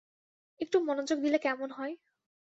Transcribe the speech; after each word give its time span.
একটু 0.61 0.77
মনোযোগ 0.81 1.17
দিলে 1.19 1.37
কেমন 1.37 1.69
হয়? 1.71 1.93